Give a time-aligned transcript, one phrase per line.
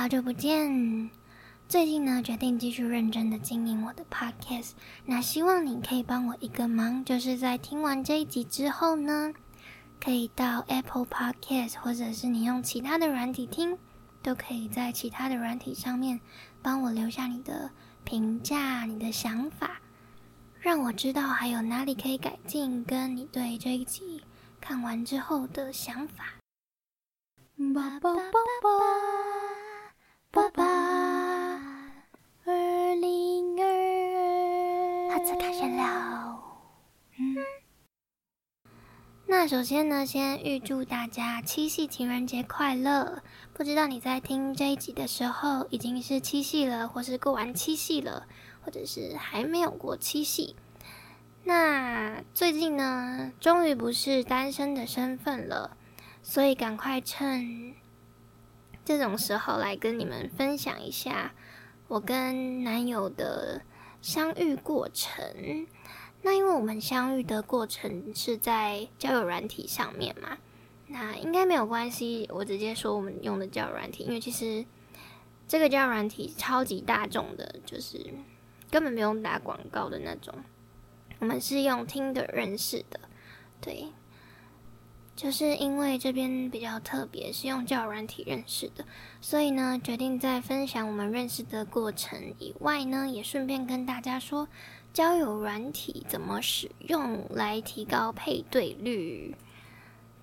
[0.00, 1.10] 好久不见。
[1.68, 4.70] 最近呢，决定继续认真的经营我的 podcast。
[5.04, 9.34] 那希望你可以帮我一个忙，就是在听完这一集之后呢，
[10.02, 13.76] 可以到 Apple Podcast，或者是你用其他的软体听，
[14.22, 16.18] 都可以在其他的软体上面
[16.62, 17.70] 帮我留下你的
[18.02, 19.82] 评价、你的想法，
[20.60, 24.22] 让我知道还有哪里可以改进，跟你对这一集
[24.62, 26.24] 看完之后的想法。
[27.74, 28.22] 爸爸爸
[28.62, 29.59] 爸
[30.32, 30.64] 爸爸，
[32.44, 33.66] 二零二
[35.08, 36.40] 二，好，开始了。
[37.18, 37.34] 嗯，
[39.26, 43.24] 那首先呢，先预祝大家七夕情人节快乐。
[43.52, 48.28] 不知道你在听这一集的时候，已经是七夕了，或是过完七夕了，
[48.64, 50.54] 或者是还没有过七夕。
[51.42, 55.76] 那最近呢，终于不是单身的身份了。
[56.22, 57.74] 所以赶快趁
[58.90, 61.32] 这种时候来跟你们分享一下
[61.86, 63.62] 我跟男友的
[64.02, 65.24] 相遇过程。
[66.22, 70.36] 那因为我们相遇的过程是在交友软体上面嘛，
[70.88, 72.28] 那应该没有关系。
[72.32, 74.66] 我直接说我们用的交友软体，因为其实
[75.46, 78.04] 这个交友软体超级大众的，就是
[78.72, 80.34] 根本不用打广告的那种。
[81.20, 82.98] 我们是用听的认识的，
[83.60, 83.86] 对。
[85.20, 88.86] 就是因为这边比较特别，是用交友软体认识的，
[89.20, 94.48] 所以呢，决定在分享我们认识的过程以外呢，也顺便跟大家说
[94.94, 99.36] 交友软体怎么使用来提高配对率。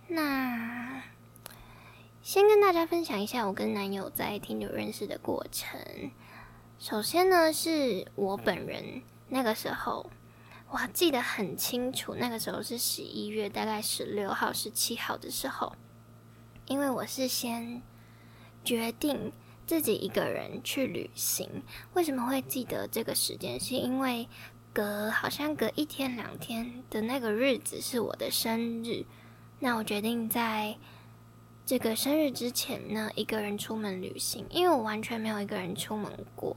[0.08, 1.04] 那
[2.24, 5.80] 先跟大家分享一下我跟男友在听友认识的过程。
[6.80, 10.10] 首先呢，是我本人那个时候。
[10.70, 15.74] 我记得很清楚，那个时候是十一月，大概十六号、十七号的时候，
[16.66, 17.82] 因为我是先
[18.66, 19.32] 决定
[19.66, 21.50] 自己一个人去旅行。
[21.94, 23.58] 为什么会记得这个时间？
[23.58, 24.28] 是因为
[24.74, 29.06] 隔好像隔一天两天的那个日子是我的生日，
[29.60, 30.78] 那我决定在
[31.66, 36.56] 这个生日之前呢，一个人出门旅行，因为我完全没有一个人出门过，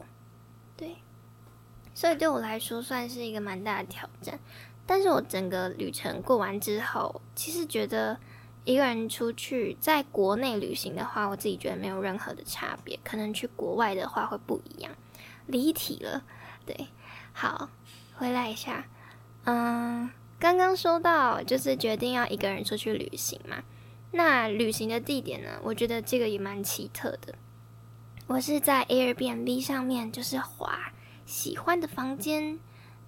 [1.92, 4.38] 所以对我来说算是一个蛮大的挑战，
[4.86, 8.18] 但是我整个旅程过完之后，其实觉得
[8.64, 14.92] 一个人出去在国内旅行的话，我自己觉得没有任何的差别，可能去国外的话会不一样。
[15.46, 16.22] 离题了，
[16.64, 16.88] 对，
[17.32, 17.68] 好，
[18.14, 18.86] 回来一下，
[19.44, 23.62] 嗯，刚刚说到就是决定要一个人出去旅行嘛，
[24.12, 27.34] 那旅行的地点呢，我觉得这个也蛮奇特的，
[28.28, 30.92] 我是在 Airbnb 上面就是滑。
[31.30, 32.58] 喜欢的房间，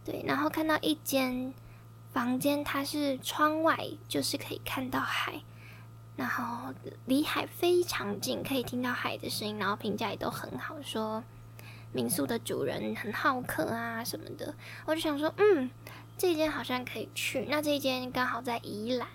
[0.05, 1.53] 对，然后看到一间
[2.13, 5.43] 房间，它是窗外，就是可以看到海，
[6.15, 6.73] 然后
[7.07, 11.25] 离海非常近，可以听到海的声音，然后评价也都很好，说
[11.91, 14.55] 民宿的主人很好客啊什么的，
[14.87, 15.69] 我就想说，嗯，
[16.17, 19.09] 这间好像可以去，那这间刚好在宜兰，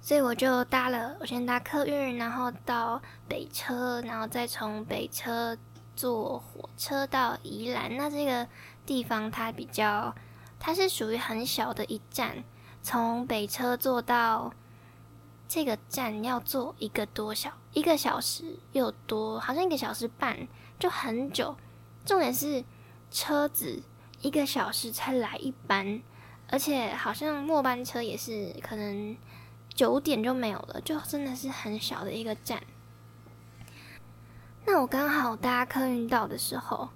[0.00, 5.58] 所以我就搭了，我先搭客运，然后到北车，然后再从北车。
[5.96, 8.46] 坐火车到宜兰，那这个
[8.84, 10.14] 地方它比较，
[10.58, 12.44] 它是属于很小的一站，
[12.82, 14.52] 从北车坐到
[15.46, 21.56] 这个站要坐一个多小，一个小时又多，好像一个小时半，就很久。
[22.04, 22.64] 重点是
[23.10, 23.82] 车子
[24.20, 26.02] 一个小时才来一班，
[26.48, 29.16] 而且好像末班车也是可能
[29.74, 32.62] 九点就没有了，就真的是很小的一个站。
[34.66, 36.88] 那我刚好搭客运到的时候，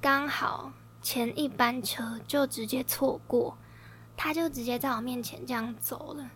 [0.00, 3.56] 刚好前一班车就直接错过，
[4.16, 6.30] 他就直接在我面前这样走了，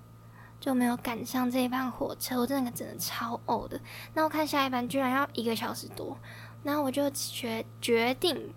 [0.58, 2.40] 就没有赶上这一班火车。
[2.40, 3.80] 我真的真的超呕的。
[4.14, 6.16] 那我看下一班居然要一个小时多，
[6.62, 8.52] 然后我就决决定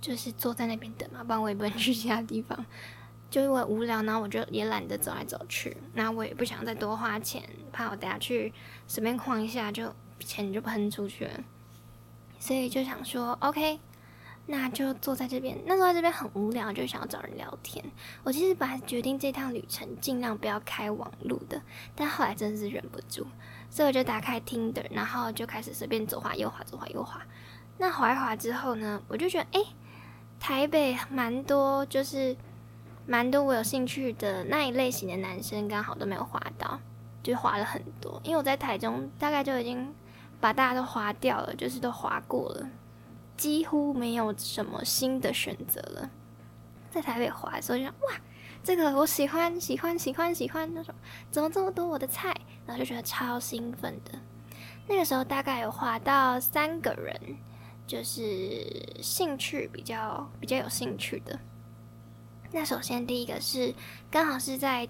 [0.00, 2.64] 就是坐在那边等嘛，不然我也不能去其他地方，
[3.34, 8.52] 就因为无聊，然后我就也懒得走来走去，那我也不想再多花钱，怕我等下去
[8.86, 9.92] 随便逛一下就。
[10.20, 11.40] 钱就喷出去了，
[12.38, 13.78] 所以就想说，OK，
[14.46, 15.58] 那就坐在这边。
[15.66, 17.84] 那坐在这边很无聊，就想要找人聊天。
[18.22, 21.60] 我其实本来决定这趟旅程尽量不要开网路的，
[21.94, 23.26] 但后来真的是忍不住，
[23.68, 27.20] 所以我就打开 Tinder，然后就开始随便左滑右滑，左滑右滑。
[27.76, 29.64] 那滑一滑之后呢，我就觉得，哎，
[30.40, 32.34] 台北蛮多，就是
[33.06, 36.80] 蛮多我有兴趣的那一类型的男生，刚好都没有滑到，
[37.22, 38.20] 就滑了很多。
[38.24, 39.94] 因为我在台中，大概就已经。
[40.40, 42.68] 把大家都划掉了，就是都划过了，
[43.34, 46.10] 几乎没有什么新的选择了。
[46.90, 48.20] 在台北划的时候，就哇，
[48.62, 50.94] 这个我喜欢，喜欢，喜欢，喜欢，那种
[51.30, 52.34] 怎么这么多我的菜，
[52.66, 54.18] 然后就觉得超兴奋的。
[54.86, 57.18] 那个时候大概有划到三个人，
[57.86, 61.38] 就是兴趣比较比较有兴趣的。
[62.54, 63.74] 那首先第一个是
[64.12, 64.88] 刚好是在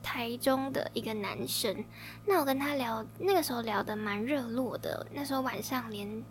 [0.00, 1.84] 台中的一个男生，
[2.24, 5.04] 那我跟他聊，那个时候聊的蛮热络的。
[5.12, 6.22] 那时候晚上连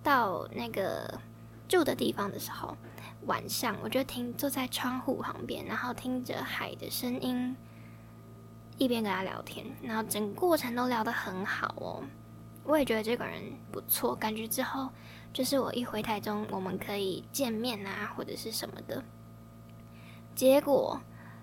[0.00, 1.20] 到那个
[1.66, 2.76] 住的地方的时候，
[3.26, 7.56] 晚上我就听坐在窗户旁边，然后听着海的声音，
[8.76, 12.04] 一边跟他聊天，然后整个过程都聊得很好哦。
[12.62, 13.42] 我也觉得这个人
[13.72, 14.88] 不错，感觉之后
[15.32, 19.02] 就是我一回台中，我们可以见面啊，或者是什么的。
[20.38, 21.00] 结果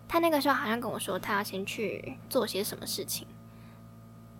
[0.08, 3.28] 他那个时候好像跟我说，他要先去做些什么事情。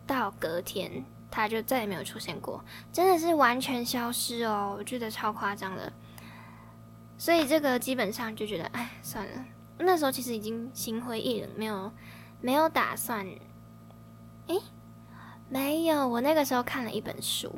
[0.08, 5.92] 到隔天他就再也没有出现过，真的是完全消失哦，我觉得超夸张的。
[7.18, 9.46] 所以这个基本上就觉得，哎，算了。
[9.80, 11.92] 那时候其实已经心灰意冷，没有
[12.40, 13.28] 没有打算，
[14.48, 14.62] 诶。
[15.50, 17.54] 没有，我那个时候看了一本书，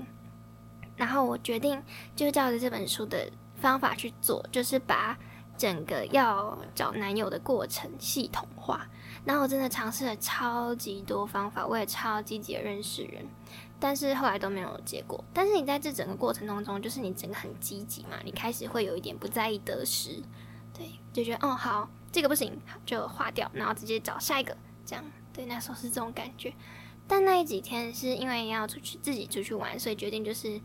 [0.96, 1.80] 然后我决定
[2.16, 5.16] 就照着这本书的方法去做，就是把
[5.58, 8.88] 整个要找男友的过程系统化。
[9.26, 13.26] 然后我真的尝试了超级多方法，我也超积极的认识人，
[13.78, 15.22] 但是后来都没有结果。
[15.34, 20.24] 但是你在这整个过程当中，就是你整个很积极嘛，你开始会有一点不在意得失，
[20.74, 24.56] 对，就觉得哦好，这个不行，就划掉，然后直接找下一个，
[24.86, 26.54] 这样，对，那时候是这种感觉。
[27.06, 30.62] 但那几天是因为要出去自己出去玩，所以决定就是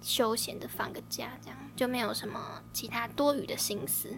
[0.00, 4.14] 休闲的放个假，这样就没有什么其他多余的心思。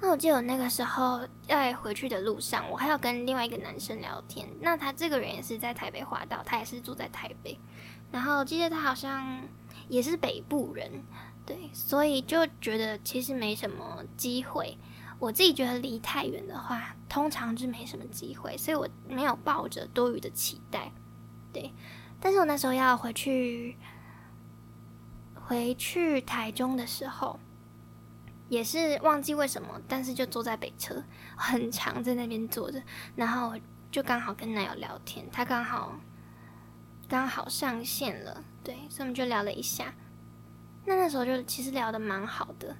[0.00, 4.48] 那我记得我那个时候在回去的路上，我还要跟另外一个男生聊天。
[4.60, 7.58] 那他这个人也是在台北滑道，他也是住在台北。
[8.12, 9.42] 然后记得他好像
[9.88, 11.02] 也是北部人，
[11.44, 14.78] 对，所以就觉得其实没什么机会。
[15.18, 20.92] 我自己觉得离太远的话，通常是没什么机会，所以我没有抱着多余的期待。
[21.52, 21.72] 对，
[22.20, 23.76] 但是我那时候要回去，
[25.48, 27.40] 回去台中的时候，
[28.50, 31.02] 也是忘记为什么，但是就坐在北车，
[31.36, 32.82] 很长在那边坐着，
[33.16, 33.54] 然后
[33.90, 35.98] 就刚好跟男友聊天，他刚好
[37.08, 39.94] 刚好上线了，对，所以我们就聊了一下。
[40.84, 42.76] 那那时候就其实聊的蛮好的。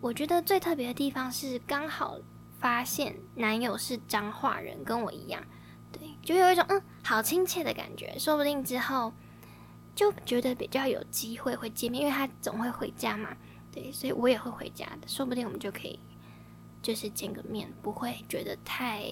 [0.00, 2.18] 我觉得最特别的地方是刚好
[2.58, 5.42] 发现男友是彰化人，跟我一样，
[5.92, 8.18] 对，就有一种嗯好亲切的感觉。
[8.18, 9.12] 说不定之后
[9.94, 13.36] 就觉得比较有机会会见面，因为他总会回家嘛，
[13.70, 15.08] 对，所以我也会回家的。
[15.08, 15.98] 说不定我们就可以
[16.82, 19.04] 就是见个面，不会觉得太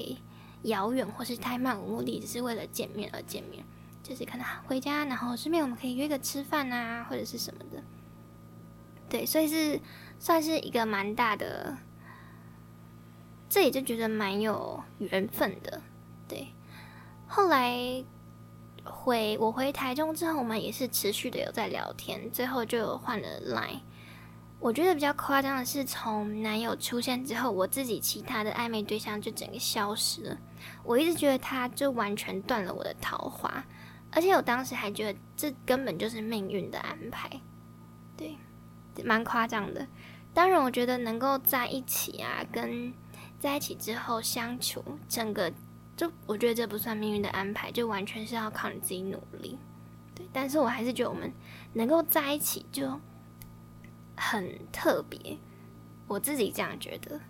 [0.62, 3.64] 遥远或是太漫无目的，只是为了见面而见面。
[4.02, 7.82] 就是可能回家，然后顺便我们可以约个吃饭啊，或者是什么的。
[9.08, 9.80] 对，所以是。
[10.22, 11.78] 算是一个蛮大的，
[13.48, 15.80] 这里就觉得蛮有缘分的，
[16.28, 16.48] 对。
[17.26, 18.04] 后来
[18.90, 23.80] 回我回台中之后，我们也是持续的有在聊天，最后就换了 Line。
[24.58, 30.36] 我觉得比较夸张的是，从男友出现之后，我自己其他的暧昧对象就整个消失了。
[30.84, 33.64] 我一直觉得他就完全断了我的桃花，
[34.10, 37.40] 而且我当时还觉得这根本就是命运的安排，
[38.18, 38.36] 对，
[39.02, 39.86] 蛮夸张的。
[40.34, 42.92] 当然，我觉得能够在一起啊，跟
[43.38, 45.50] 在一起之后相处，整个
[46.00, 49.58] 就我觉得这不算命运的安排，就完全是要靠你自己努力。
[50.14, 51.30] 对，但是我还是觉得我们
[51.74, 52.98] 能够在一起就
[54.16, 55.36] 很特别，
[56.06, 57.20] 我自己这样觉得。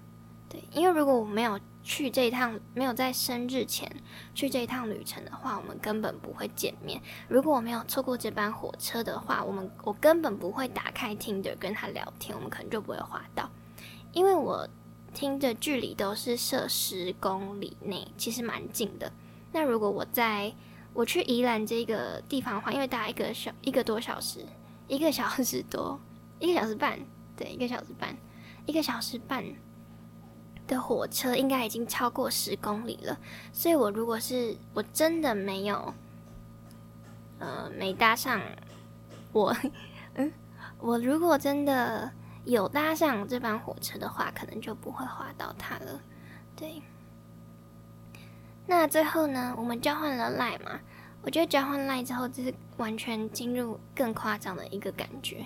[0.49, 1.59] 对，因为如果我没有。
[1.83, 3.91] 去这一趟没有在生日前
[4.35, 7.01] 去这一趟旅程的话，我们根本不会见面。
[7.27, 13.51] 如果我没有错过这班火车的话，我们我根本不会打开听着跟他聊天，我们可能就不会滑到。
[14.13, 14.69] 因为我
[15.15, 19.13] 听的距离都是设十公里内，其实蛮近的。
[19.53, 20.53] 那如果我在
[20.93, 24.45] 我去宜兰这个地方的话，因为大概一个小一个多小时，
[24.89, 26.01] 一个小时多，
[26.39, 26.99] 一个小时半，
[27.37, 28.17] 对，一个小时半，
[28.67, 29.45] 一个小时半。
[30.67, 33.19] 的火车应该已经超过十公里了，
[33.53, 35.93] 所以我如果是我真的没有，
[37.41, 38.41] 呃，没搭上
[39.33, 39.53] 我，
[40.15, 40.33] 嗯，
[40.79, 42.09] 我如果真的
[42.45, 46.01] 有搭上这班火车的话，可能就不会划到他了。
[46.57, 46.83] 对，
[48.67, 50.81] 那最后呢，我们交换了赖嘛？
[51.23, 55.45] 我觉得交换赖之后，就是完全进入更夸张的一个感觉。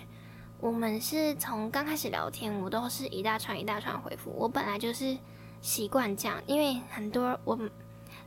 [0.60, 4.30] 我们是从刚开始聊天，我都是一大串一大串回复。
[4.30, 5.18] 我本来就是
[5.60, 7.58] 习惯这样，因为很多我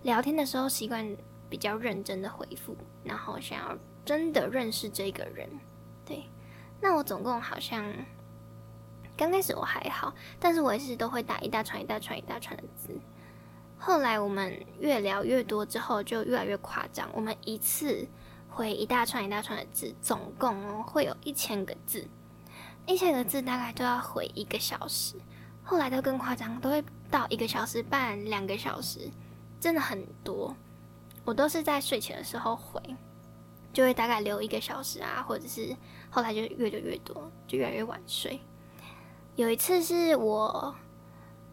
[0.04, 1.16] 聊天的时候习惯
[1.50, 5.50] 比较认真的回复，然后想要真的认识这个人。
[6.06, 6.26] 对，
[6.82, 7.92] 那我总共好像
[9.18, 12.96] 刚开始我还好，但是我也是都会打一大串一大串一大串的字。
[13.80, 17.10] 后来我们越聊越多之后，就越来越夸张。
[17.14, 18.08] 我们一次
[18.48, 22.08] 回一大串一大串的字，总共会有一千个字，
[22.86, 25.16] 一千个字大概都要回一个小时。
[25.64, 29.10] 后来都更夸张，都会到一个小时半、两个小时，
[29.60, 30.56] 真的很多。
[31.26, 32.82] 我都是在睡前的时候回，
[33.74, 35.76] 就会大概留一个小时啊，或者是
[36.10, 38.40] 后来就越留越多，就越来越晚睡。
[39.38, 40.76] 有一次是我。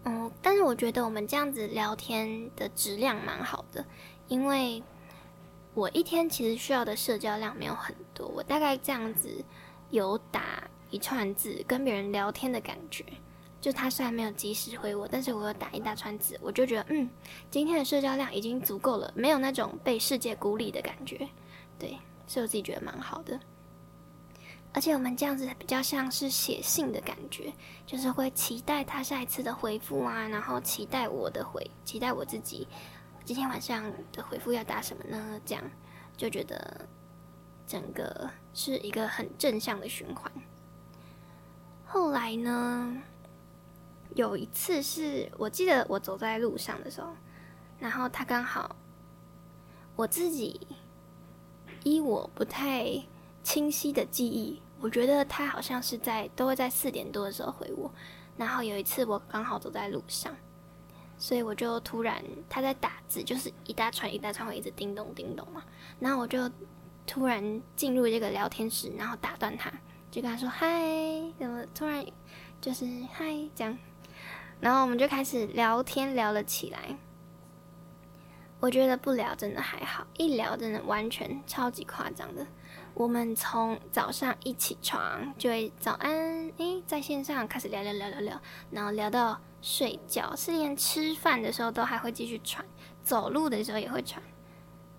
[0.06, 3.82] 嗯，但是我觉得我们这样子聊天的质量蛮好的，
[4.28, 4.82] 因为
[5.72, 9.42] 我一天其实需要的社交量没有很多，我大概这样子
[9.88, 13.02] 有打一串字跟别人聊天的感觉，
[13.62, 17.08] 就他虽然没有及时回我，但是我有打一大串字，我就觉得嗯，
[17.50, 21.26] 今天的社交量已经足够了，没有那种被世界孤立的感觉，
[21.78, 23.40] 对，所以我自己觉得蛮好的。
[24.74, 27.54] 而且我们这样子比较像是写信的感觉，
[27.86, 32.66] 就是会期待他下一次的回复啊，然后期待我的回，期待我自己
[33.24, 35.40] 今天晚上的回复要打什么呢？
[35.46, 35.62] 这样
[36.16, 36.88] 就觉得
[37.68, 40.30] 整个是一个很正向的循环。
[41.86, 43.00] 后来呢，
[44.16, 47.14] 有一次是我记得我走在路上的时候，
[47.78, 48.74] 然后他刚好
[49.94, 50.66] 我自己
[51.84, 53.00] 依我不太
[53.44, 54.60] 清晰的记忆。
[54.84, 57.90] 我觉得他好像是在都会在四点多的时候回我，
[58.36, 60.36] 然后有一次我刚好走在路上，
[61.16, 65.64] 所以我就突然他在打字，就是一大串一大串会一直叮咚叮咚嘛，
[65.98, 66.50] 然后我就
[67.06, 69.72] 突然进入这个聊天室，然后打断他，
[70.10, 70.68] 就跟他说嗨，
[71.38, 72.04] 怎么突然
[72.60, 73.24] 就是嗨
[73.54, 73.78] 这样，
[74.60, 76.94] 然后我们就开始聊天聊了起来。
[78.60, 82.46] 我觉得不聊真的还好，一聊真的完全超级夸张的。
[82.94, 92.64] 我们从早上一起床就会早安，诶，在线上开始聊聊聊聊聊，然后聊到睡觉，是连吃饭的时候都还会继续传，
[93.02, 94.22] 走路的时候也会传，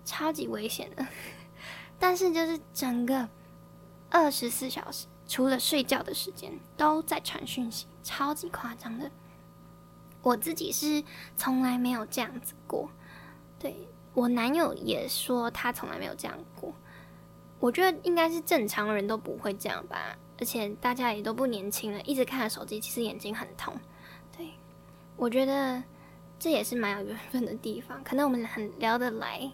[0.04, 1.06] 超级危险的。
[1.98, 3.26] 但是就是整个
[4.10, 9.10] 二十四小时，除了睡觉的时间都在传讯息，超级夸张的。
[10.20, 11.02] 我自己是
[11.34, 12.90] 从来没有这样子过，
[13.58, 16.74] 对我男友也说他从来没有这样过。
[17.58, 23.74] 我觉得应该是正常人都不会这样吧，而且大家也都不年轻了，一直看着手机，其实眼睛很痛。
[24.36, 24.50] 对，
[25.16, 25.82] 我觉得
[26.38, 29.50] 这也是蛮有缘分的地方，可能我们很聊得来。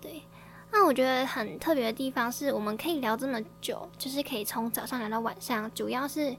[0.00, 0.22] 对，
[0.70, 6.36] 那我觉得很特别的地方是我们可以聊这么久，就是可以从早上聊到晚上，主要是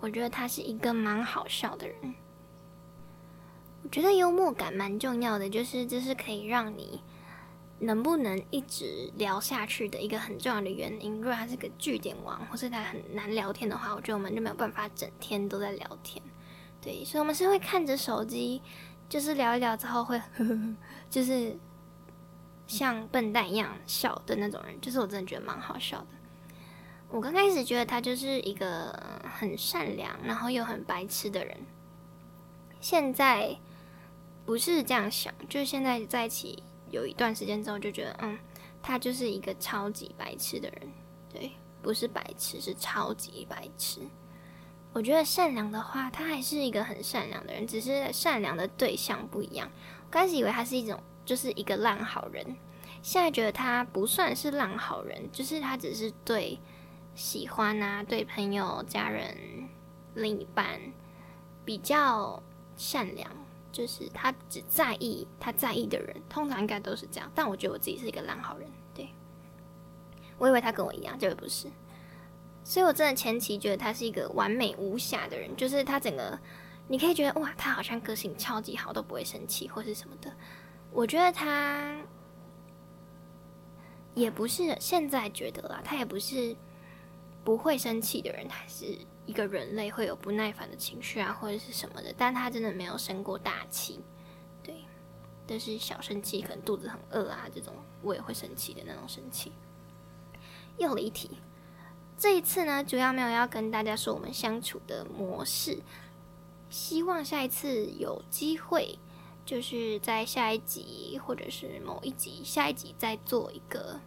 [0.00, 2.14] 我觉得他是一个蛮好笑的人。
[3.84, 7.00] 我觉得幽默感蛮重要的，就是这是可以让你。
[7.82, 16.22] 能不能一直聊下去的一个很重要的原因，如果他是个据点王，或是他很难聊天的话，我觉得我们就没有办法整天都在聊天。
[16.80, 18.62] 对，所以我们是会看着手机，
[19.08, 20.22] 就是聊一聊之后会，
[21.10, 21.58] 就是
[22.66, 26.06] 像笨蛋一样笑的那种人，就是我真的觉得蛮好笑的。
[27.08, 31.56] 我刚开始觉得他就是一个很善良，然后又很白痴的人，
[32.80, 33.58] 现在
[34.46, 36.62] 不是这样想，就是现在在一起。
[36.92, 38.38] 有一段时间之后，就觉得，嗯，
[38.80, 40.92] 他就是一个超级白痴的人，
[41.32, 41.50] 对，
[41.82, 44.00] 不是白痴，是超级白痴。
[44.92, 49.68] 我觉得善良的话，他还是一个很善良的人，只是善良的对象不一样。
[50.10, 52.44] 开始以为他是一种，就是一个烂好人，
[53.00, 56.60] 现在觉得他不算是烂好人，就是他只是对
[57.14, 59.34] 喜欢啊，对朋友、家人、
[60.14, 60.78] 另一半
[61.64, 62.42] 比较
[62.76, 63.30] 善良。
[63.72, 67.28] 就是他只在意他在意的人，通常应该都是这样。
[67.34, 69.08] 但我觉得我自己是一个烂好人，对。
[70.38, 71.68] 我以为他跟我一样，结果不是。
[72.62, 76.38] 所以我真的前期觉得他是一个完美无瑕的人，就是他整个
[76.86, 80.32] 你可以觉得哇，他好像个性超级好，都不会生气或是什么的。
[80.92, 82.00] 我觉得他
[84.14, 86.54] 也不是现在觉得啦，他也不是
[87.42, 88.98] 不会生气的人，还是。
[89.24, 94.00] 一个人类会有不耐烦的情绪啊，或者是什么的，但他真的没有生过大气，
[94.62, 94.74] 对，
[95.46, 99.52] 但是小生气，可能肚子很饿啊，这种我也会生气的那种生气。
[100.76, 101.30] 又离题，
[102.18, 105.78] 这一次呢，主要没有要跟大家说我们相处的模式，
[106.68, 108.98] 希望下一次有机会，
[109.46, 114.00] 就是在下一集或者是某一集，下一集再做一个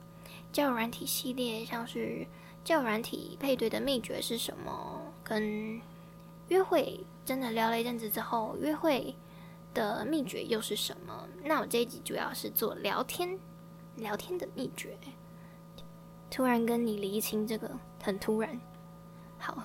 [0.52, 2.28] 教软体系列，像是。
[2.66, 5.05] 教软体配对的秘诀是什么？
[5.26, 5.82] 跟
[6.48, 9.14] 约会真的聊了一阵子之后，约会
[9.74, 11.28] 的秘诀又是什么？
[11.44, 13.38] 那我这一集主要是做聊天，
[13.96, 14.98] 聊天的秘诀。
[16.30, 17.72] 突然跟你离清这个
[18.04, 18.60] 很突然。
[19.38, 19.64] 好，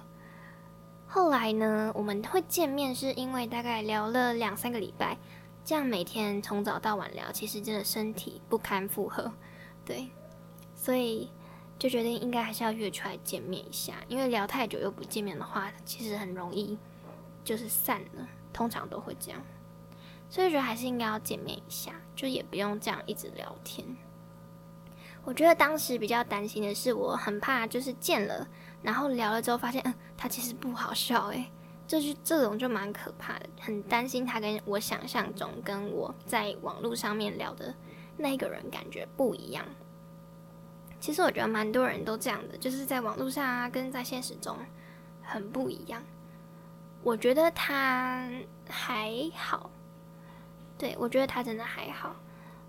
[1.06, 5.18] 后来呢，我们会见面是因为大概聊了两三个礼拜，
[5.64, 9.30] 这样每天从早到晚聊，其实真的身体不堪负荷。
[9.84, 10.08] 对，
[10.74, 11.28] 所以
[11.80, 16.76] 就决定应该还是要约出来见面一下，因为聊太久又不见面的话，其实很容易
[17.42, 19.40] 就是散了，通常都会这样。
[20.28, 23.96] 所以觉得还是应该要见面一下，就也不用这样一直聊天。
[25.24, 28.46] 我觉得当时比较担心的是，我很怕就是见了，
[28.82, 31.50] 然后聊了之后发现，嗯，他其实不好笑，诶，
[31.86, 37.74] 这就这种就蛮可怕的，很担心他跟我想象中跟我在网络上面聊的
[38.18, 39.64] 那个人感觉不一样。
[41.00, 44.56] 其实我觉得蛮多人都这样的，就是在网络上啊，跟在现实中
[45.22, 46.02] 很不一样。
[47.02, 48.28] 我觉得他
[48.68, 49.70] 还好，
[50.76, 52.14] 对我觉得他真的还好。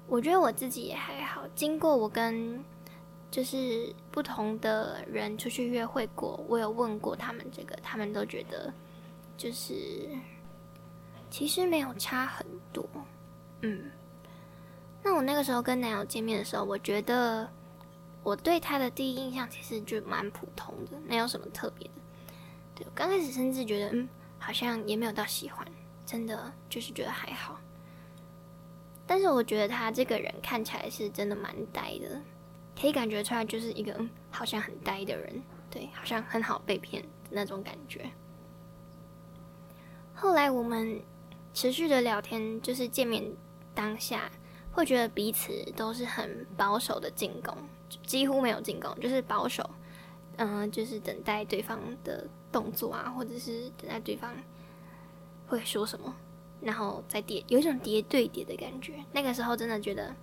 [0.08, 1.46] 我觉得我自己也还好。
[1.54, 2.64] 经过我跟
[3.30, 8.74] 就是不同的人出去约会过，我有问过他们这个，他们都觉得
[9.38, 10.08] 就是
[11.30, 12.86] 其实没有差很多。
[13.62, 13.92] 嗯，
[15.04, 17.50] 那我那个时候跟男友见面的时候，我觉得
[18.24, 21.94] 我对他的第一印象其实就蛮普通的，没有什么特别的。
[22.76, 25.66] 对我刚开始甚至觉得，嗯，好像也没有到喜欢，
[26.06, 27.60] 真的就是觉得还好。
[29.08, 32.22] 但是我觉得他这个人看起来是真的蛮呆的，
[32.80, 38.10] 可以感觉出来就是一个嗯，好像很呆的人，对，好像很好被骗的那种感觉。
[40.14, 41.02] 后来我们
[41.54, 43.26] 持续的聊天，就是见面
[43.74, 44.32] 当下
[44.72, 47.56] 会觉得彼此都是很保守的进攻，
[48.06, 49.70] 几乎没有进攻，就是保守，
[50.38, 54.34] 嗯，就是等待对方的动作啊，或者是等待对方
[55.48, 56.16] 会说什么。
[56.62, 59.04] 然后再叠，有一种叠对叠的感觉。
[59.12, 60.16] 那个时候真的觉得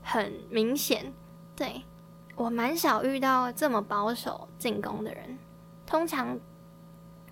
[0.00, 1.12] 很明显，
[1.56, 1.82] 对
[2.36, 5.36] 我蛮少遇到这么保守进攻的人。
[5.84, 6.38] 通常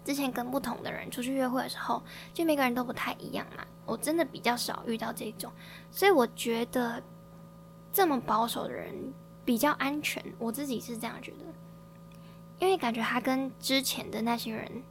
[0.04, 3.64] 之前跟不同的人出去约会的时候，就每个人都不太一样嘛。
[3.87, 5.53] 我真的比较少遇到这种，
[5.91, 7.03] 所以我觉得
[7.93, 8.95] 这么保守的人
[9.45, 10.25] 比较安全。
[10.38, 11.38] 我自己是这样觉得，
[12.59, 14.83] 因为感觉他跟之前的那些人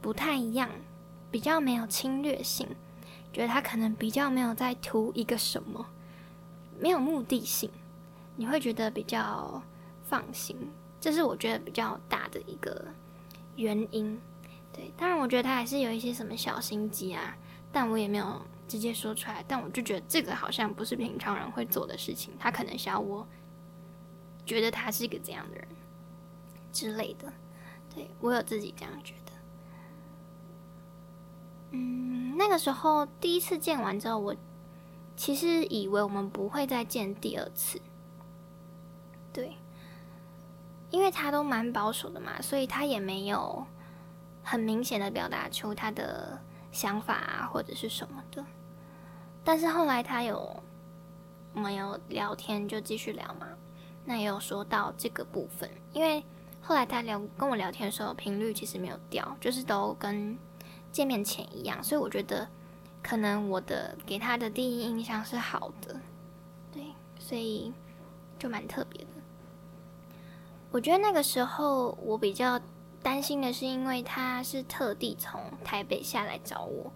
[0.00, 0.68] 不太一样。
[1.30, 2.68] 比较没有侵略性，
[3.32, 5.86] 觉得他可能比较没有在图一个什么，
[6.78, 7.70] 没有目的性，
[8.36, 9.62] 你会觉得比较
[10.04, 10.54] 放心，
[11.00, 12.84] 这是我觉得比较大的一个
[13.56, 14.20] 原因。
[14.74, 17.34] 对，当然我觉得他还是有一些什么小心机啊，
[17.72, 19.44] 但我也没有直接说出来。
[19.48, 23.26] 但我就觉得这个好像不是平常人会做的事情，他可能想要我
[24.44, 25.66] 觉得他是一个这样的人
[26.72, 27.32] 之类的。
[27.94, 29.32] 对我有自己这样觉得。
[31.72, 34.36] 嗯，那个时候第一次见完之后，我
[35.16, 37.80] 其实以为我们不会再见第二次。
[39.32, 39.56] 对，
[40.90, 43.66] 因为他都蛮保守的嘛，所以他也没有
[44.42, 46.38] 很明显的表达出他的
[46.72, 48.44] 想法啊，或者是什么的。
[49.44, 50.60] 但是后来他有
[51.54, 53.46] 没有聊天，就继续聊嘛。
[54.04, 56.24] 那也有说到这个部分，因为
[56.60, 60.36] 后来他聊跟我聊天的时候，频率其实没有掉，就是都跟。
[60.90, 62.46] 见面前一样，所以我觉得
[63.02, 65.98] 可能我的给他的第一印象是好的，
[66.70, 66.84] 对，
[67.18, 67.72] 所以
[68.38, 69.08] 就蛮特别的。
[70.70, 72.60] 我觉得那个时候我比较
[73.02, 76.92] 担心的是，因为他是特地从台北下来找我，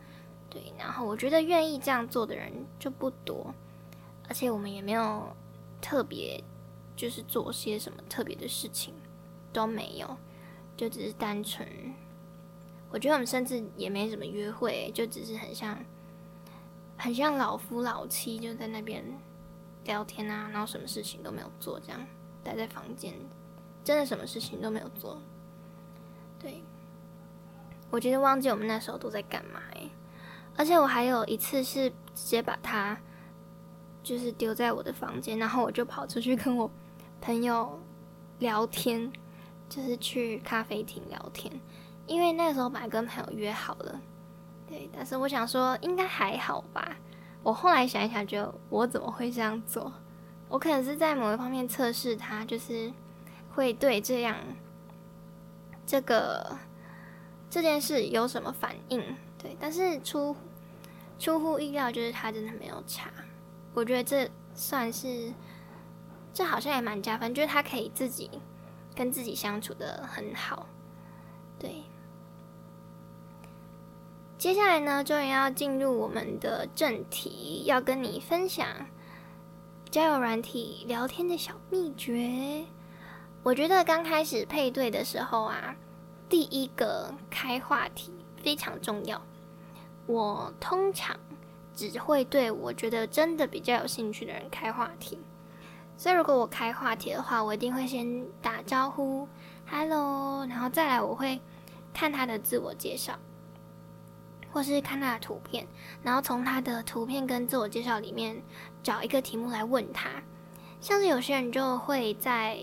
[0.49, 3.53] 对，然后我觉得愿意这样做的人就不多，
[4.29, 5.35] 而且我们也没有
[5.81, 6.43] 特别
[6.95, 8.95] 就是做些什么特别的事情，
[9.53, 10.17] 都没有，
[10.77, 11.67] 就只是单纯。
[12.89, 15.77] 我觉得我们甚至也没什么约会，就只是很像，
[16.97, 19.05] 很像老夫老妻，就在那边
[19.85, 22.01] 聊天啊，然后什么事情都没有做，这样
[22.45, 23.13] 待在房间，
[23.83, 25.21] 真的什么事情都没有做。
[26.39, 26.63] 对，
[27.91, 29.83] 我其实忘记我们那时候都在干嘛哎，
[30.57, 32.99] 而且我还有一次是直接把他
[34.03, 36.71] 就是丢在我的房间，然后我就跑出去跟我
[37.21, 37.81] 朋友
[38.39, 39.13] 聊天，
[39.69, 41.53] 就是去咖啡厅聊天。
[42.07, 44.01] 因为那时候本来跟朋友约好了，
[44.69, 46.97] 对，但是我想说应该还好吧。
[47.43, 49.93] 我后来想一想，就我怎么会这样做？
[50.49, 52.93] 我可能是在某一方面测试他，就是
[53.51, 54.37] 会对这样
[55.87, 56.59] 这个
[57.49, 59.01] 这件事有什么反应？
[59.39, 60.35] 对，但是出
[61.19, 63.11] 出乎意料，就是他真的没有查。
[63.73, 65.33] 我觉得这算是
[66.35, 68.29] 这好像也蛮加分，就是他可以自己
[68.95, 70.67] 跟自己相处的很好，
[71.59, 71.85] 对。
[74.39, 78.67] 接下来呢，终于要进入我们的正题，要跟你分享
[79.91, 82.67] 交友软体聊天的小秘诀。
[83.47, 85.77] 我觉得刚开始配对的时候啊，
[86.29, 88.11] 第一个开话题
[88.43, 89.23] 非常重要。
[90.09, 91.17] 我通常
[91.73, 95.21] 只会对我觉得真的比较有兴趣的人开话题。
[95.97, 99.29] 所以如果我开话题的话，我一定会先打招呼
[99.71, 101.41] ，Hello，然后再来我会
[101.95, 103.17] 看他的自我介绍，
[104.53, 105.65] 或是看他的图片，
[106.03, 108.43] 然后从他的图片跟自我介绍里面
[108.83, 110.11] 找一个题目来问他。
[110.81, 112.59] 像是有些人就会在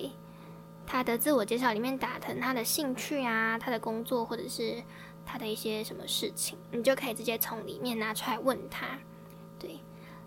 [0.85, 4.83] 他的自我介绍里面打成他的兴趣啊，他的工作，或者是。
[5.25, 8.99] 他的一些什么事情，你就可以直接从里面拿出来问他。
[9.57, 9.79] 对，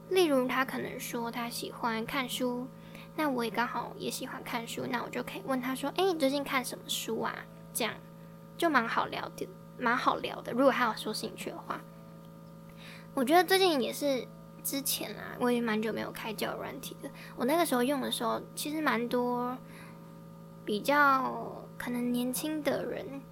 [0.09, 2.67] 例如他可能说他喜欢看书，
[3.15, 7.37] 那我也刚好也喜欢看书，那我就可以问他说：“哎，你最近看什么书啊？”
[7.75, 7.93] 这样
[8.57, 9.47] 就蛮好聊的，
[9.79, 10.51] 蛮好聊的。
[10.53, 11.79] 如果他有说兴趣的话，
[13.13, 14.27] 我觉得最近也是
[14.65, 17.11] 之前啊，我也蛮久没有开交友软体的。
[17.37, 19.55] 我那个时候用的时候，其实蛮多
[20.67, 23.23] 比较可能年轻的人。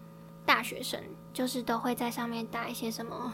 [0.47, 1.01] 大学生
[1.33, 3.33] 就是都会在上面打一些什么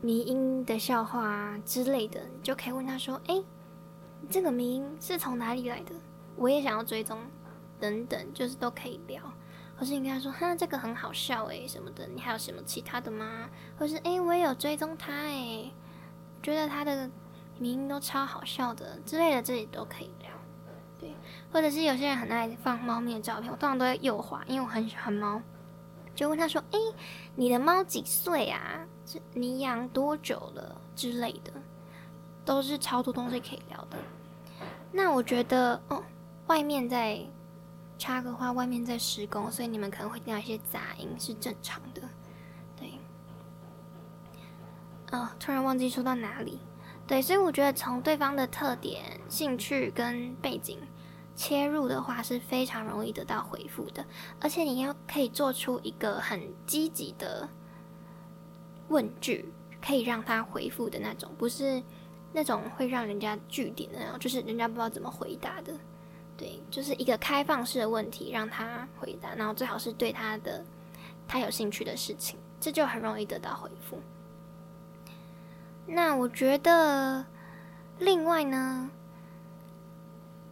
[0.00, 3.42] 迷音的笑话啊之类的，你就可以问他说：“哎，
[4.30, 5.92] 这个迷音是从哪里来的？
[6.36, 7.18] 我也想要追踪，
[7.80, 9.20] 等等，就是都可以聊。
[9.76, 13.50] 或是你跟他说：哈，这个很好笑诶，什么的，你还有什么其他的吗？
[13.76, 15.72] 或是哎，我也有追踪他诶，
[16.40, 17.10] 觉得他的
[17.58, 20.30] 迷音都超好笑的之类的，这里都可以聊。
[20.98, 21.14] 对，
[21.52, 25.40] 或者是有些人很爱放猫咪的照片，我通常都会右滑，因为我很喜欢猫。”
[26.16, 26.78] 就问他说：“哎，
[27.34, 28.86] 你的猫几岁啊？
[29.34, 31.52] 你养多久了之类的，
[32.42, 33.98] 都是超多东西可以聊的。
[34.90, 36.02] 那我觉得哦，
[36.46, 37.20] 外面在
[37.98, 42.00] 插个话，外面在施工，所以你们可能会听到一些杂音，是正常的。
[42.74, 42.92] 对，
[45.12, 46.58] 哦，突然忘记说到哪里。
[47.06, 50.78] 对，所以我觉得从对方的特点、兴趣跟背景。”
[51.36, 54.02] 切入的话是非常容易得到回复的，
[54.40, 57.46] 而且你要可以做出一个很积极的
[58.88, 59.44] 问句，
[59.78, 61.82] 可以让他回复的那种，不是
[62.32, 65.74] 那种会让人家据点的那种，就是人家不知道怎么回答的。
[66.38, 70.64] 对，就是一个开放式的问题让他回答，然后最好是对他的
[71.28, 74.00] 他有兴趣的事情，这就很容易得到回复。
[75.86, 77.24] 那我觉得
[77.98, 78.90] 另外呢？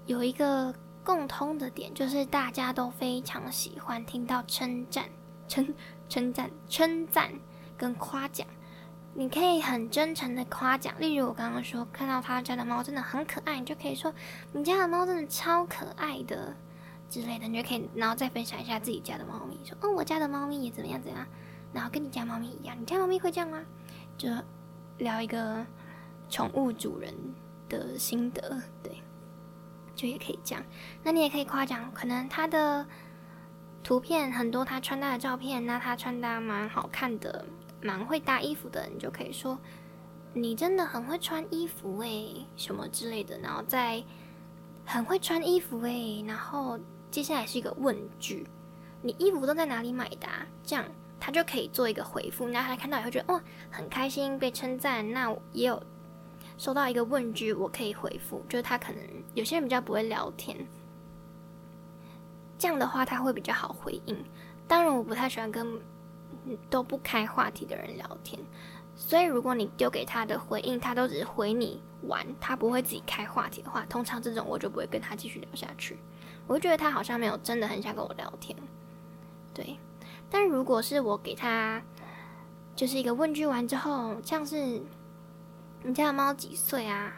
[0.06, 5.06] 有一个共通的点，就是大家都非常喜欢听到称赞、
[5.48, 5.74] 称
[6.08, 7.32] 称赞、称赞
[7.76, 8.46] 跟夸奖。
[9.14, 14.12] 你可以很真诚的夸奖，例如我刚刚说看到他家的猫真的很可爱，你就可以说
[14.52, 16.54] 你家的猫真的超可爱的
[17.08, 21.26] 之类的，你就可以然后再分享一下自己家的猫咪，说哦我家的猫咪也怎么样怎样，
[21.72, 23.62] 然后跟你家猫咪一样，你家猫咪会这样吗？
[24.18, 24.28] 就
[24.98, 25.64] 聊一个
[26.28, 27.12] 宠物主人
[27.68, 29.00] 的心得，对。
[29.96, 30.64] 就也可以这样，
[31.04, 32.84] 那你也可以夸奖，可能他的
[33.84, 37.46] 图片很多，他穿搭的照片，那他穿搭蛮好看的，
[37.80, 39.56] 蛮会搭衣服的，你就可以说
[40.32, 44.02] 你真的很会穿衣服诶，什么之类的，然后再
[44.84, 46.76] 很会穿衣服诶，然后
[47.08, 48.44] 接下来是一个问句，
[49.00, 50.26] 你衣服都在哪里买的？
[50.64, 50.84] 这样
[51.24, 55.82] 他就可以做一个回复，那他看到以后觉得哦很开心被称赞，那也有。
[56.58, 60.54] 收到一个问句，我可以回复，就是他可能有些人比较不会聊天，
[62.58, 64.22] 这样的话他会比较好回应。
[64.68, 65.80] 当然，我不太喜欢跟
[66.68, 68.38] 都不开话题的人聊天，
[68.94, 75.98] 所以如果你丢给他的回应，他都只是回你玩，他不会自己开话题的话，通常这种我就不会跟他继续聊下去。
[76.46, 78.54] 我会觉得他好像没有真的很想跟我聊天，
[79.54, 79.76] 对。
[80.34, 81.80] 但如果是我给他
[82.74, 84.82] 就是一个问句完之后，像是。
[85.86, 87.12] 你家的猫几岁啊？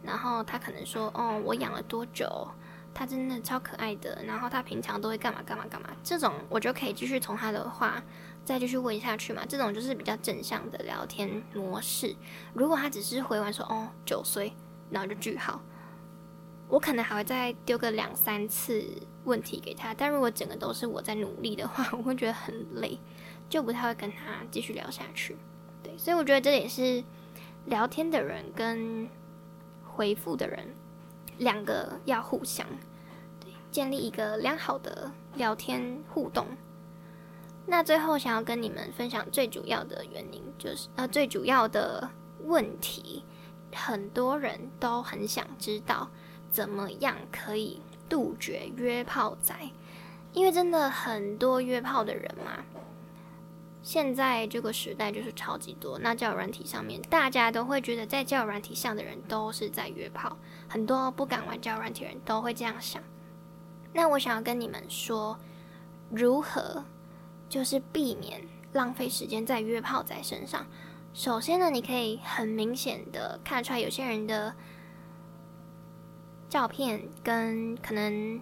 [0.00, 2.46] 然后他可能说：“哦，我养了多久？
[2.94, 4.22] 它真的超可爱的。
[4.24, 8.00] 然后它平常都会干嘛干嘛干嘛？”这种我就可以继续从他的话
[8.44, 9.42] 再继续问下去嘛。
[9.48, 12.14] 这种就是比较正向的聊天模式。
[12.54, 14.54] 如果他只是回完说：“哦，九岁”，
[14.88, 15.60] 然后就句号，
[16.68, 18.84] 我可能还会再丢个两三次
[19.24, 19.94] 问题给他。
[19.94, 22.98] 但如果整个都是我在努力的话， 我会觉得很累，
[23.48, 25.36] 就不太会跟他继续聊下去。
[25.82, 27.04] 对，所以我觉得这也是。
[27.66, 29.08] 聊天的人跟
[29.82, 30.68] 回复的人，
[31.38, 32.64] 两个要互相
[33.40, 36.46] 对建立一个良好的聊天互动。
[37.66, 42.08] 那最后想要跟你们分享最主要的原因，就是呃最主要的
[42.44, 43.24] 问题，
[43.74, 46.08] 很多人都很想知道
[46.56, 49.54] 怎么样可以杜绝约炮仔，
[50.32, 52.64] 因为真的很多约炮的人嘛。
[53.82, 63.02] 现在这个时代就是超级多，那交友软体上面，大家都会觉得在交友软体上的人都是在约炮，很多不敢玩交友软体人都会这样想。
[63.92, 65.38] 那我想要跟你们说，
[66.10, 66.82] 如何
[67.50, 68.40] 就是避免
[68.72, 70.66] 浪费时间在约炮仔身上。
[71.12, 74.54] 首先呢，你可以很明显的看出来，有些人的
[76.48, 78.40] 照片跟可能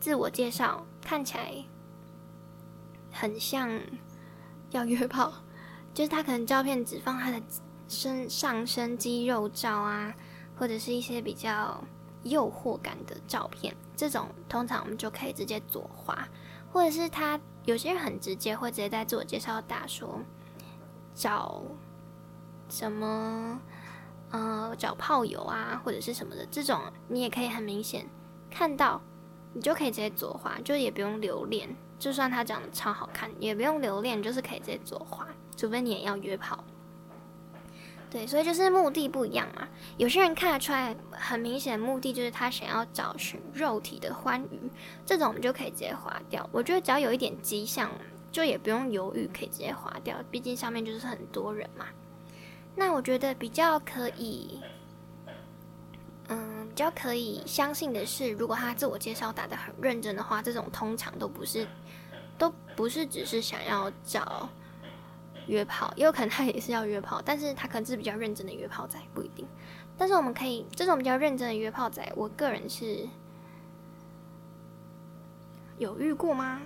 [0.00, 1.64] 自我介绍看起来
[3.10, 3.80] 很像
[4.70, 5.32] 要约炮，
[5.94, 7.42] 就是他可能照片只放他的
[7.88, 10.14] 身上身肌肉照啊，
[10.56, 11.82] 或者是一些比较
[12.22, 16.28] 诱惑感的照片，这种通常我们就可以直接左滑，
[16.72, 20.20] 或者是他有些人很直接，会直接在自我介绍打说
[21.14, 21.62] 找。
[22.70, 23.58] 什么，
[24.30, 28.06] 呃，找炮友啊，或者是什么的这种，你也可以很明显
[28.50, 29.00] 看到，
[29.54, 31.68] 你就可以直接左滑，就也不用留恋。
[31.98, 36.62] 就算他长得超好看，也不用留恋，就是可以直接左滑，除非你也要约炮。
[38.10, 39.66] 对，所以就是目的不一样嘛。
[39.96, 44.70] 有些人看得出来，很明显目的就是他想要找寻肉体的欢愉，
[45.04, 46.48] 这种我们就可以直接划掉。
[46.52, 47.90] 我觉得只要有一点迹象，
[48.30, 50.16] 就也不用犹豫，可以直接划掉。
[50.30, 51.84] 毕竟上面就是很多人嘛。
[52.78, 54.60] 那我觉得比较可以，
[56.28, 61.66] 嗯，比较可以相信的是，如果他自我介绍打得很认真的话，这种通常都不是，
[62.38, 64.48] 都不是只是想要找
[65.48, 69.44] 约炮，也有可能他也是要约炮，但是他可能是比较认真的约炮仔，不一定。
[69.96, 73.08] 但是我们可以这种比较认真的约炮仔，我个人是
[75.78, 76.62] 有遇过吗？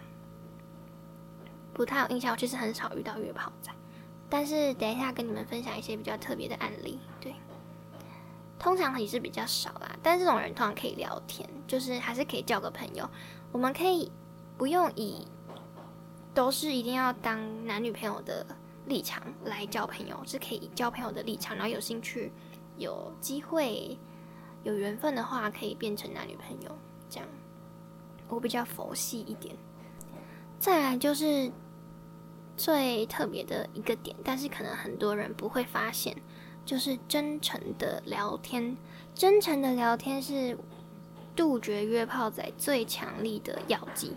[1.73, 3.73] 不太有印象，我其实很少遇到约炮仔。
[4.35, 7.35] 但是等一下跟你们分享一些比较特别的案例，对，
[8.59, 9.95] 通常也是比较少啦。
[10.03, 13.07] 但这种人通常可以聊天，就是还是可以交个朋友。
[13.53, 14.11] 我们可以
[14.57, 15.29] 不用以
[16.33, 18.47] 都是一定要当男女朋友的
[18.87, 22.33] 立场来交朋友，是可以交朋友的立场，然后有兴趣、
[22.79, 23.99] 有机会、
[24.63, 26.75] 有缘分的话，可以变成男女朋友。
[27.11, 27.29] 这样
[28.29, 29.55] 我比较佛系一点。
[30.59, 31.53] 再来就是。
[32.63, 36.17] 最特别的一个点，但是可能很多人不会发现，
[36.65, 38.77] 就是真诚的聊天。
[39.13, 40.57] 真诚的聊天是
[41.35, 44.15] 杜绝约炮仔最强力的药剂。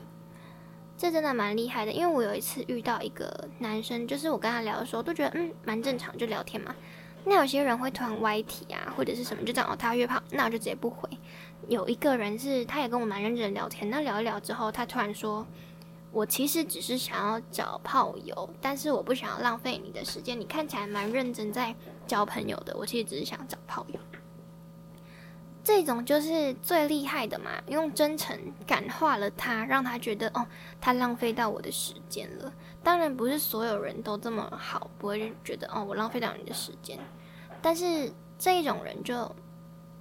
[0.95, 6.75] 这真的蛮厉害的，因为我有一次遇到一个男生，就是我跟他聊的时候，都觉得嗯蛮正常，就聊天嘛。
[7.23, 11.10] 那有些人会突然歪题啊，或者是什么，就这样哦，他约炮，那我就直接不回。
[11.67, 15.43] 有一个人是，他也跟我蛮认真聊天，那聊一聊之后，他突然说。
[16.15, 20.39] 我其实只是想要找炮友，但是我不想要浪费你的时间。
[20.39, 21.75] 你看起来蛮认真在
[22.08, 23.99] 交朋友的，我其实只是想找炮友。
[25.62, 30.47] 这种就是最厉害的嘛，用真诚感化了他，让他觉得哦，
[30.80, 32.54] 他浪费到我的时间了。
[32.82, 36.97] 当然不是所有人都这么好，不会觉得哦，我浪费到你的时间。
[37.62, 39.30] 但是这一种人就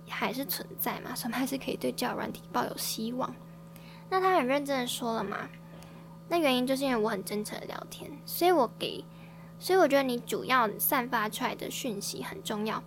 [0.09, 3.35] 还是存在嘛，所以还是可以对交友软体抱有希望。
[4.09, 5.49] 那他很认真的说了嘛。
[6.29, 9.05] 那原因就是因为我很真诚的聊天，所以我给，
[9.59, 12.83] 所以我觉得你主要散发出来的讯息很重要。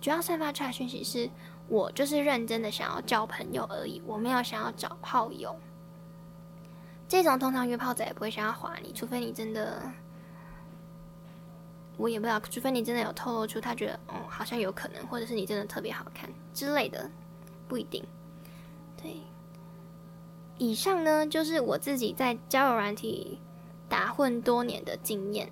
[0.00, 1.28] 主要散发出来讯息是
[1.68, 5.56] 我就是认真的想要交朋友而已，我没有想要找炮友。
[7.08, 9.80] 这种通常约炮仔也不会想要划你，除非你真的，
[11.96, 17.10] 我也不知道，除非你真的有透露出他觉得哦好像有可能，或者是你真的特别好看之类的，
[17.66, 18.04] 不一定。
[19.02, 19.16] 对。
[20.58, 23.38] 以上呢，就是我自己在交友软体
[23.88, 25.50] 打混多年的经验。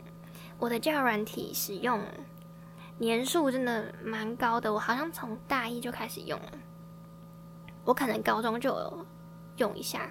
[0.58, 2.00] 我的交友软体使用
[2.98, 6.52] 年数真的蛮高的，我好像从大一就开始用了。
[7.84, 9.06] 我可能高中就有
[9.56, 10.10] 用一下，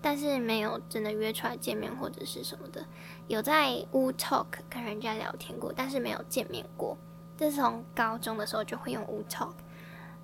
[0.00, 2.84] 但是没有真的约出来见面或者是什么的。
[3.26, 6.96] 有在 Wu Talk 跟人家聊天过，但是没有见面过。
[7.36, 9.54] 这是从高中的时候就会用 Wu Talk，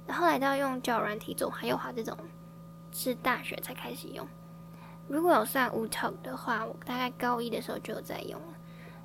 [0.07, 2.17] 然后来到用交友软体做还有华这种。
[2.93, 4.27] 是大学才开始用，
[5.09, 8.55] 如果有算 w Talk 的话，我大概高一的时候就有在用了。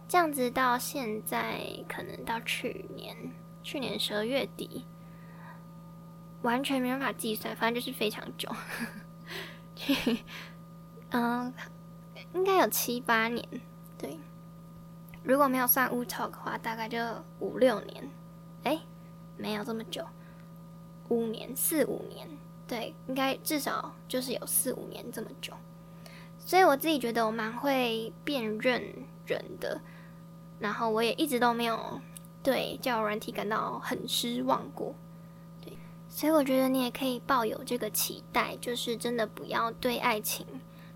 [0.08, 3.16] 这样子到现在，可能到去年，
[3.64, 4.86] 去年十二月底，
[6.42, 8.50] 完全没办法计算，反正就是非常久。
[11.12, 11.54] 嗯，
[12.34, 13.48] 应该有七八年，
[13.98, 14.20] 对。
[15.24, 17.00] 如果没有算 w Talk 的话，大概就
[17.40, 18.10] 五六年。
[18.64, 18.80] 哎，
[19.38, 20.06] 没有这么久，
[21.08, 22.28] 五年，四五年。
[22.66, 25.54] 对，应该至少就是有四五年这么久，
[26.40, 28.82] 所以我自己觉得我蛮会辨认
[29.26, 29.82] 人的，
[30.60, 32.00] 然后我也一直都没有
[32.42, 34.96] 对交友软体感到很失望过。
[35.62, 40.46] 对，所以我觉得你也可以抱有这个期待，就是真的不要对爱情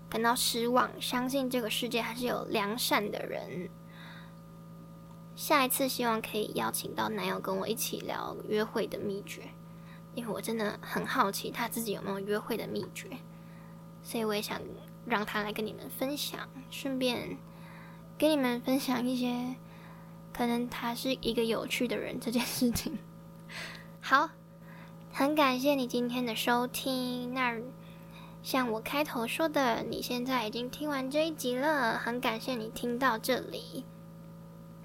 [0.08, 3.68] 感到失望，相信这个世界还是有良善的人。
[5.36, 9.42] 下一次希望可以邀请到男友跟我一起聊约会的秘诀。
[10.18, 13.06] 因为我真的很好奇他自己有没有约会的秘诀，
[14.02, 14.60] 所以我也想
[15.06, 17.38] 让他来跟你们分享，顺便
[18.18, 19.54] 跟你们分享一些
[20.32, 22.98] 可能他是一个有趣的人这件事情。
[24.02, 24.30] 好，
[25.12, 27.32] 很感谢你今天的收听。
[27.32, 27.56] 那
[28.42, 33.84] 像我开头说的，你现在已经听完这一集了，很感谢你听到这里。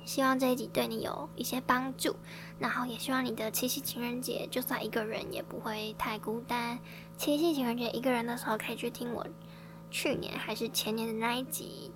[0.06, 2.18] 希望这一集对你有一些帮助，
[2.64, 6.80] 然后也希望你的七夕情人节，就算一个人也不会太孤单。
[7.18, 9.28] 七夕情人节一个人的时候，可以去听我
[9.92, 11.92] 去年还是前年的那一集，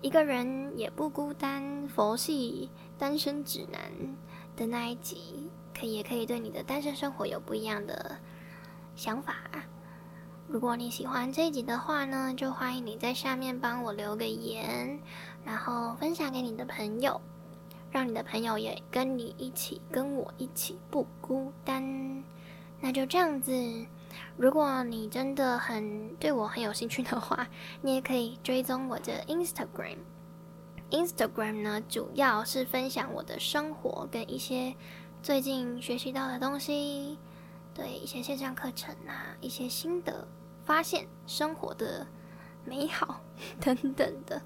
[0.00, 2.68] 一个人也不孤单，佛系
[2.98, 3.80] 单身指南
[4.56, 8.18] 的那一集，可以也可以对你的单身生活有不一样的
[8.96, 9.36] 想法。
[10.48, 14.98] 如果你喜欢这一集的话呢，就欢迎你在下面帮我留个言，
[15.44, 17.20] 然后分享给你的朋友。
[17.90, 22.22] 让你的朋友也跟你一起，跟我一起不孤单。
[22.80, 23.52] 那就这样子。
[24.36, 27.46] 如果你真的很对我很有兴趣的话，
[27.82, 29.98] 你也可以追踪我的 Instagram。
[30.90, 34.74] Instagram 呢，主要是分享我的生活跟一些
[35.22, 37.18] 最近学习到的东西，
[37.74, 40.26] 对一些线上课程啊，一些新的
[40.64, 42.06] 发现，生活的
[42.64, 43.20] 美好
[43.60, 44.42] 等等的。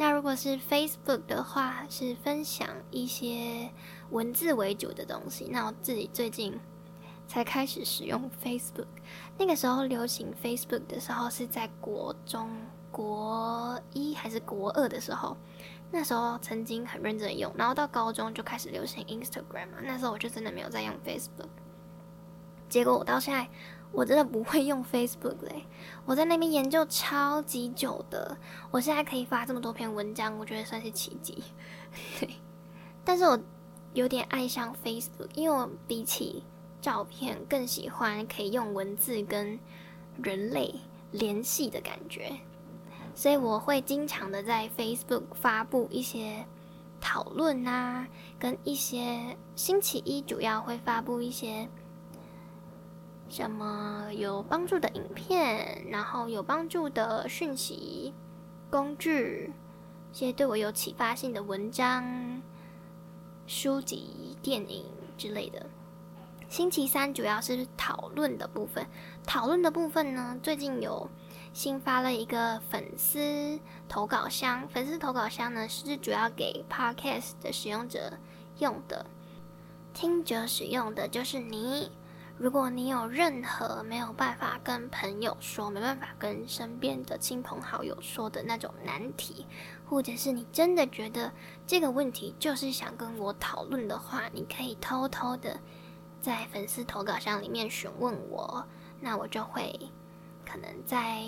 [0.00, 3.68] 那如果是 Facebook 的话，是分享一些
[4.10, 5.48] 文字为主的东西。
[5.50, 6.56] 那我自己最近
[7.26, 8.86] 才开始使用 Facebook，
[9.36, 12.48] 那个时候流行 Facebook 的时候是在国中
[12.92, 15.36] 国一还是国二的时候，
[15.90, 21.48] 那时候曾经很认真用，然后到高中就开始流行 Instagram 嘛，那时候我就真的没有在用 Facebook，
[22.68, 23.48] 结果我到现在。
[23.90, 25.64] 我真的不会用 Facebook 嘞，
[26.04, 28.36] 我在那边研究超级久的，
[28.70, 31.42] 我现在可以发这么多篇文章，我觉得算是奇迹。
[32.20, 32.28] 对，
[33.02, 33.38] 但是我
[33.94, 36.44] 有点爱上 Facebook，因为我比起
[36.80, 39.58] 照片更喜欢可以用文字跟
[40.22, 40.74] 人类
[41.10, 42.38] 联系的感觉，
[43.14, 46.44] 所以我会经常的在 Facebook 发布一些
[47.00, 48.06] 讨论啊，
[48.38, 51.68] 跟一些星期一主要会发布一些。
[53.28, 58.14] 什么有帮助的影片，然后有帮助的讯息、
[58.70, 59.52] 工具，
[60.12, 62.42] 一些对我有启发性的文章、
[63.46, 64.84] 书籍、电影
[65.16, 65.66] 之类的。
[66.48, 68.86] 星期三主要是讨论的部分，
[69.26, 71.06] 讨论的部分呢，最近有
[71.52, 78.14] 新发了一个粉丝投稿箱，粉丝投稿箱呢是主要给 Podcast 的使用者
[78.58, 79.04] 用的，
[79.92, 81.92] 听者使用的就是你。
[82.38, 89.44] 如果你有任何没有办法跟朋友说、没办法跟身边的亲朋好友说的那种难题，
[89.84, 91.32] 或者是你真的觉得
[91.66, 95.58] 这个问题就是想跟我讨论的话，你可以偷偷的
[96.20, 98.64] 在粉丝投稿箱里面询问我，
[99.00, 99.76] 那我就会
[100.46, 101.24] 可能在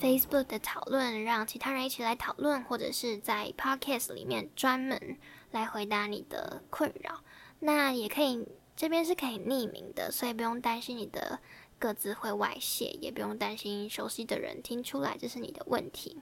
[0.00, 5.18] Facebook 的讨论让其他人一起来讨论，或者是在 Podcast 里面专门
[5.50, 7.22] 来回答你的困扰，
[7.58, 8.46] 那也可以。
[8.76, 11.38] 这边是可以匿名的，所以不用担心你的
[11.78, 16.20] 各自会外泄，也不用担心熟悉的人听出来这是你的问题。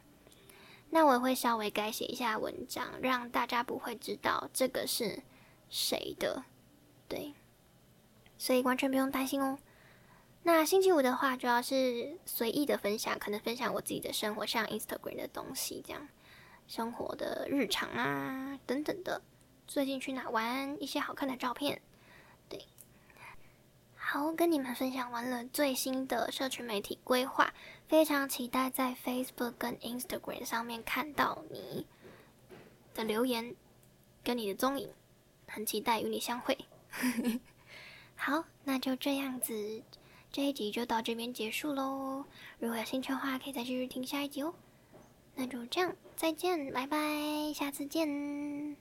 [0.90, 5.22] 那我也会稍微改写一下文章，让大家不会知道这个是
[5.70, 6.44] 谁的，
[7.08, 7.32] 对，
[8.36, 9.58] 所以完全不用担心哦。
[10.42, 16.06] 那星期五的话，主要是随意的分享，可能分享我自己的生活，像 Instagram 的东西这样，
[16.66, 19.22] 生活的日常啊等等的，
[19.66, 21.80] 最近去哪玩，一些好看的照片。
[24.12, 27.54] 好，跟你们分享完了最新的社群媒体规划，
[27.88, 31.86] 非常期待在 Facebook 跟 Instagram 上面看到你
[32.92, 33.56] 的留言
[34.22, 34.90] 跟你的踪影，
[35.46, 36.58] 很期待与你相会。
[38.14, 39.82] 好，那就这样子，
[40.30, 42.26] 这一集就到这边结束喽。
[42.58, 44.52] 如果有兴趣的话，可以再继续听下一集哦。
[45.36, 46.98] 那就这样，再见，拜拜，
[47.54, 48.76] 下次见。